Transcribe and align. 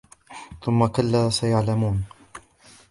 ثم 0.63 0.85
كلا 0.87 1.29
سيعلمون 1.29 2.03